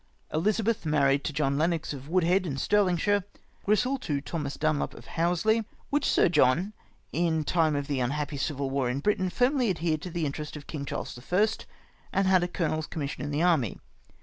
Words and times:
"Elizabeth, 0.33 0.83
married 0.83 1.23
to 1.23 1.31
John 1.31 1.59
Lennox 1.59 1.93
of 1.93 2.09
Woodhead 2.09 2.47
in 2.47 2.57
Stir 2.57 2.81
lingshire." 2.81 3.23
Grisel, 3.67 3.99
to 3.99 4.19
Thomas 4.19 4.55
Dunlop 4.55 4.95
of 4.95 5.05
Housle." 5.05 5.63
Which 5.91 6.09
Sir 6.09 6.27
John, 6.27 6.73
in 7.13 7.37
the 7.37 7.43
time 7.43 7.75
of 7.75 7.85
the 7.85 7.99
unhappy 7.99 8.37
Civil 8.37 8.71
War 8.71 8.89
in 8.89 8.99
Britain, 9.01 9.29
firmly 9.29 9.69
adhered 9.69 10.01
to 10.01 10.09
the 10.09 10.25
interest 10.25 10.57
of 10.57 10.65
King 10.65 10.85
Charles 10.85 11.19
I. 11.31 11.47
and 12.13 12.25
had 12.27 12.41
a 12.41 12.47
colonel's 12.47 12.87
commission 12.87 13.21
in 13.23 13.29
the 13.29 13.43
army. 13.43 13.77